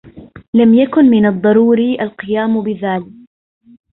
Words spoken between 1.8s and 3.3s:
القيام بذلك.